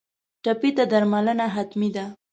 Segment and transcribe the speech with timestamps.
[0.43, 2.05] ټپي ته درملنه حتمي ده.